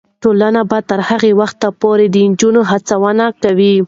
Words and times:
ټولنه 0.23 0.61
به 0.69 0.77
تر 0.89 0.99
هغه 1.09 1.29
وخته 1.41 1.67
پورې 1.81 2.05
د 2.13 2.15
نجونو 2.31 2.61
هڅونه 2.69 3.25
کوي. 3.41 3.73